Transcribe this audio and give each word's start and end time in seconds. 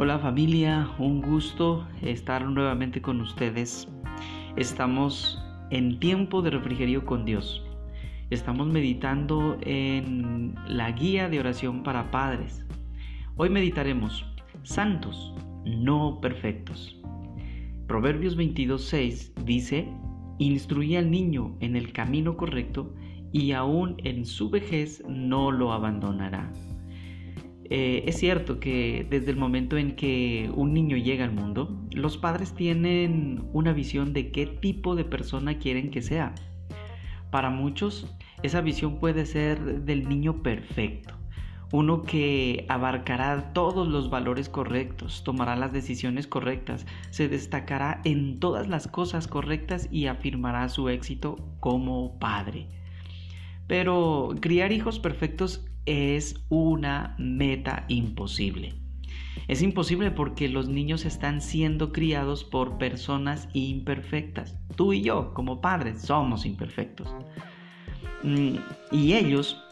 Hola 0.00 0.20
familia, 0.20 0.88
un 1.00 1.20
gusto 1.20 1.84
estar 2.02 2.48
nuevamente 2.48 3.02
con 3.02 3.20
ustedes. 3.20 3.88
Estamos 4.54 5.42
en 5.70 5.98
tiempo 5.98 6.40
de 6.40 6.50
refrigerio 6.50 7.04
con 7.04 7.24
Dios. 7.24 7.64
Estamos 8.30 8.68
meditando 8.68 9.58
en 9.60 10.54
la 10.68 10.92
guía 10.92 11.28
de 11.28 11.40
oración 11.40 11.82
para 11.82 12.12
padres. 12.12 12.64
Hoy 13.34 13.50
meditaremos 13.50 14.24
santos, 14.62 15.34
no 15.64 16.20
perfectos. 16.20 17.02
Proverbios 17.88 18.38
22.6 18.38 19.34
dice, 19.44 19.88
instruye 20.38 20.96
al 20.96 21.10
niño 21.10 21.56
en 21.58 21.74
el 21.74 21.92
camino 21.92 22.36
correcto 22.36 22.94
y 23.32 23.50
aún 23.50 23.96
en 24.04 24.26
su 24.26 24.48
vejez 24.48 25.02
no 25.08 25.50
lo 25.50 25.72
abandonará. 25.72 26.52
Eh, 27.70 28.04
es 28.06 28.18
cierto 28.18 28.60
que 28.60 29.06
desde 29.10 29.30
el 29.30 29.36
momento 29.36 29.76
en 29.76 29.94
que 29.94 30.50
un 30.54 30.72
niño 30.72 30.96
llega 30.96 31.24
al 31.24 31.32
mundo, 31.32 31.78
los 31.92 32.16
padres 32.16 32.54
tienen 32.54 33.44
una 33.52 33.72
visión 33.72 34.12
de 34.12 34.30
qué 34.30 34.46
tipo 34.46 34.96
de 34.96 35.04
persona 35.04 35.58
quieren 35.58 35.90
que 35.90 36.00
sea. 36.00 36.34
Para 37.30 37.50
muchos, 37.50 38.14
esa 38.42 38.62
visión 38.62 38.98
puede 38.98 39.26
ser 39.26 39.84
del 39.84 40.08
niño 40.08 40.42
perfecto, 40.42 41.14
uno 41.70 42.02
que 42.02 42.64
abarcará 42.70 43.52
todos 43.52 43.86
los 43.86 44.08
valores 44.08 44.48
correctos, 44.48 45.22
tomará 45.22 45.54
las 45.54 45.72
decisiones 45.72 46.26
correctas, 46.26 46.86
se 47.10 47.28
destacará 47.28 48.00
en 48.04 48.40
todas 48.40 48.68
las 48.68 48.88
cosas 48.88 49.28
correctas 49.28 49.88
y 49.90 50.06
afirmará 50.06 50.70
su 50.70 50.88
éxito 50.88 51.36
como 51.60 52.18
padre. 52.18 52.68
Pero 53.68 54.34
criar 54.40 54.72
hijos 54.72 54.98
perfectos 54.98 55.64
es 55.86 56.34
una 56.48 57.14
meta 57.18 57.84
imposible. 57.88 58.74
Es 59.46 59.62
imposible 59.62 60.10
porque 60.10 60.48
los 60.48 60.68
niños 60.68 61.04
están 61.04 61.40
siendo 61.40 61.92
criados 61.92 62.44
por 62.44 62.76
personas 62.76 63.48
imperfectas. 63.52 64.56
Tú 64.76 64.92
y 64.92 65.02
yo, 65.02 65.32
como 65.32 65.60
padres, 65.60 66.02
somos 66.02 66.44
imperfectos. 66.44 67.08
Mm, 68.22 68.56
y 68.90 69.14
ellos, 69.14 69.62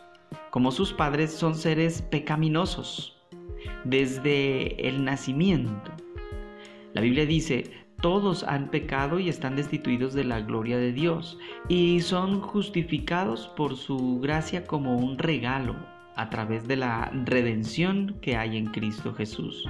como 0.50 0.70
sus 0.70 0.92
padres, 0.92 1.33
son 1.33 1.55
seres 1.55 2.00
pecaminosos 2.00 3.19
desde 3.84 4.88
el 4.88 5.05
nacimiento. 5.05 5.92
La 6.94 7.03
Biblia 7.03 7.27
dice, 7.27 7.86
todos 8.07 8.45
han 8.45 8.69
pecado 8.69 9.19
y 9.19 9.29
están 9.29 9.57
destituidos 9.57 10.15
de 10.15 10.23
la 10.23 10.41
gloria 10.41 10.79
de 10.79 10.93
Dios 10.93 11.41
y 11.69 12.03
son 12.03 12.41
justificados 12.41 13.49
por 13.57 13.75
su 13.75 14.21
gracia 14.21 14.65
como 14.65 14.97
un 14.97 15.19
regalo 15.19 15.75
a 16.15 16.31
través 16.31 16.69
de 16.69 16.77
la 16.77 17.11
redención 17.25 18.15
que 18.21 18.37
hay 18.37 18.59
en 18.59 18.67
Cristo 18.67 19.12
Jesús. 19.12 19.69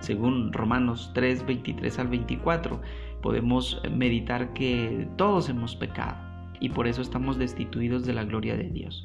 Según 0.00 0.52
Romanos 0.52 1.12
3, 1.14 1.46
23 1.46 2.00
al 2.00 2.08
24, 2.08 2.82
podemos 3.22 3.80
meditar 3.92 4.52
que 4.54 5.06
todos 5.16 5.48
hemos 5.48 5.76
pecado 5.76 6.16
y 6.58 6.70
por 6.70 6.88
eso 6.88 7.00
estamos 7.00 7.38
destituidos 7.38 8.04
de 8.04 8.12
la 8.12 8.24
gloria 8.24 8.56
de 8.56 8.70
Dios. 8.70 9.04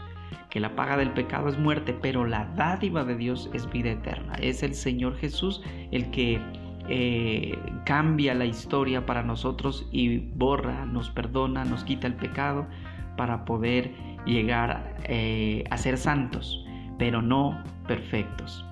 Que 0.49 0.59
la 0.59 0.75
paga 0.75 0.97
del 0.97 1.11
pecado 1.11 1.47
es 1.47 1.59
muerte, 1.59 1.95
pero 2.01 2.25
la 2.25 2.45
dádiva 2.55 3.03
de 3.03 3.17
Dios 3.17 3.51
es 3.53 3.69
vida 3.71 3.91
eterna. 3.91 4.33
Es 4.41 4.63
el 4.63 4.73
Señor 4.73 5.15
Jesús 5.17 5.61
el 5.91 6.09
que 6.09 6.41
eh, 6.89 7.57
cambia 7.85 8.33
la 8.33 8.45
historia 8.45 9.05
para 9.05 9.23
nosotros 9.23 9.87
y 9.91 10.17
borra, 10.17 10.85
nos 10.85 11.09
perdona, 11.09 11.65
nos 11.65 11.83
quita 11.83 12.07
el 12.07 12.15
pecado 12.15 12.67
para 13.17 13.45
poder 13.45 13.91
llegar 14.25 14.95
eh, 15.03 15.63
a 15.69 15.77
ser 15.77 15.97
santos 15.97 16.63
pero 16.97 17.21
no 17.21 17.61
perfectos. 17.87 18.65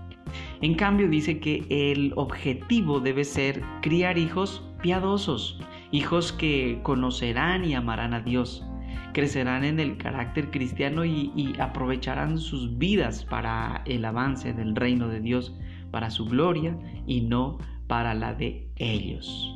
En 0.62 0.76
cambio 0.76 1.10
dice 1.10 1.40
que 1.40 1.66
el 1.70 2.14
objetivo 2.16 3.00
debe 3.00 3.24
ser 3.26 3.62
criar 3.82 4.18
hijos 4.18 4.64
piadosos, 4.82 5.60
hijos 5.92 6.32
que 6.32 6.80
conocerán 6.84 7.66
y 7.66 7.74
amarán 7.74 8.14
a 8.14 8.22
Dios, 8.22 8.66
crecerán 9.14 9.66
en 9.66 9.80
el 9.80 9.98
carácter 9.98 10.50
cristiano 10.52 11.04
y, 11.04 11.54
aprovecharán 11.60 12.38
sus 12.38 12.78
vidas 12.78 13.26
para 13.26 13.84
el 13.86 14.06
avance 14.06 14.54
del 14.54 14.76
reino 14.76 15.10
de 15.10 15.20
Dios, 15.20 15.54
para 15.92 16.10
su 16.10 16.26
gloria 16.26 16.78
y 17.06 17.22
no 17.22 17.58
para 17.92 18.14
la 18.14 18.34
de 18.34 18.70
ellos. 18.78 19.54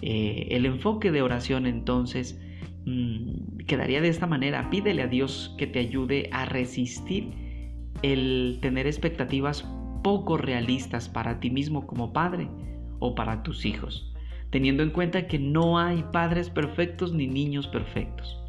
Eh, 0.00 0.48
el 0.52 0.64
enfoque 0.64 1.10
de 1.10 1.20
oración 1.20 1.66
entonces 1.66 2.40
mm, 2.86 3.58
quedaría 3.66 4.00
de 4.00 4.08
esta 4.08 4.26
manera, 4.26 4.70
pídele 4.70 5.02
a 5.02 5.08
Dios 5.08 5.54
que 5.58 5.66
te 5.66 5.78
ayude 5.78 6.30
a 6.32 6.46
resistir 6.46 7.34
el 8.00 8.60
tener 8.62 8.86
expectativas 8.86 9.68
poco 10.02 10.38
realistas 10.38 11.10
para 11.10 11.38
ti 11.38 11.50
mismo 11.50 11.86
como 11.86 12.14
padre 12.14 12.48
o 12.98 13.14
para 13.14 13.42
tus 13.42 13.66
hijos, 13.66 14.10
teniendo 14.48 14.82
en 14.82 14.88
cuenta 14.88 15.26
que 15.26 15.38
no 15.38 15.78
hay 15.78 16.02
padres 16.14 16.48
perfectos 16.48 17.12
ni 17.12 17.26
niños 17.26 17.66
perfectos. 17.66 18.42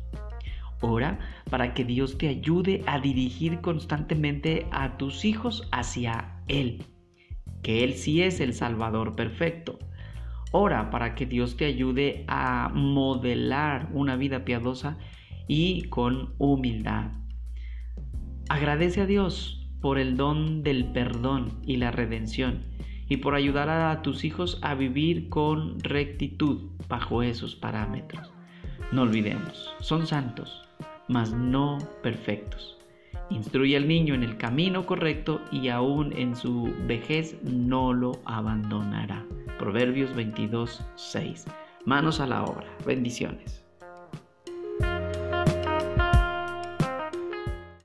Ora 0.79 1.19
para 1.49 1.73
que 1.73 1.83
Dios 1.83 2.17
te 2.17 2.29
ayude 2.29 2.81
a 2.87 2.97
dirigir 3.01 3.59
constantemente 3.59 4.67
a 4.71 4.95
tus 4.95 5.25
hijos 5.25 5.67
hacia 5.73 6.37
Él, 6.47 6.85
que 7.61 7.83
Él 7.83 7.93
sí 7.93 8.21
es 8.21 8.39
el 8.39 8.53
Salvador 8.53 9.15
perfecto. 9.15 9.79
Ora 10.51 10.89
para 10.89 11.15
que 11.15 11.25
Dios 11.25 11.55
te 11.55 11.65
ayude 11.65 12.25
a 12.27 12.69
modelar 12.73 13.89
una 13.93 14.15
vida 14.15 14.43
piadosa 14.43 14.97
y 15.47 15.83
con 15.83 16.33
humildad. 16.37 17.11
Agradece 18.49 19.01
a 19.01 19.05
Dios 19.05 19.69
por 19.81 19.97
el 19.97 20.17
don 20.17 20.63
del 20.63 20.85
perdón 20.85 21.59
y 21.63 21.77
la 21.77 21.91
redención 21.91 22.65
y 23.07 23.17
por 23.17 23.35
ayudar 23.35 23.69
a 23.69 24.01
tus 24.01 24.23
hijos 24.23 24.59
a 24.61 24.75
vivir 24.75 25.29
con 25.29 25.79
rectitud 25.79 26.69
bajo 26.87 27.23
esos 27.23 27.55
parámetros. 27.55 28.31
No 28.91 29.03
olvidemos, 29.03 29.73
son 29.79 30.05
santos, 30.07 30.63
mas 31.07 31.33
no 31.33 31.77
perfectos. 32.03 32.80
Instruye 33.31 33.77
al 33.77 33.87
niño 33.87 34.13
en 34.13 34.23
el 34.23 34.37
camino 34.37 34.85
correcto 34.85 35.41
y 35.51 35.69
aún 35.69 36.11
en 36.17 36.35
su 36.35 36.73
vejez 36.85 37.41
no 37.43 37.93
lo 37.93 38.19
abandonará. 38.25 39.25
Proverbios 39.57 40.13
22, 40.15 40.83
6. 40.95 41.45
Manos 41.85 42.19
a 42.19 42.27
la 42.27 42.43
obra. 42.43 42.67
Bendiciones. 42.85 43.60